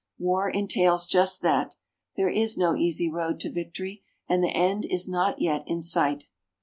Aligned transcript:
War 0.17 0.49
entails 0.49 1.05
just 1.05 1.43
that. 1.43 1.75
There 2.17 2.27
is 2.27 2.57
no 2.57 2.75
easy 2.75 3.07
road 3.07 3.39
to 3.41 3.51
victory. 3.51 4.01
And 4.27 4.43
the 4.43 4.49
end 4.49 4.83
is 4.83 5.07
not 5.07 5.39
yet 5.39 5.63
in 5.67 5.83
sight. 5.83 6.23